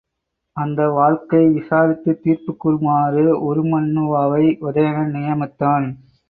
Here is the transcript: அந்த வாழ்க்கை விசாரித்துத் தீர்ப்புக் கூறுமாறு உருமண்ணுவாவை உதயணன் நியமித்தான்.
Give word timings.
அந்த 0.57 0.89
வாழ்க்கை 0.89 1.47
விசாரித்துத் 1.49 2.21
தீர்ப்புக் 2.23 2.59
கூறுமாறு 2.59 3.25
உருமண்ணுவாவை 3.43 4.45
உதயணன் 4.61 5.13
நியமித்தான். 5.13 5.87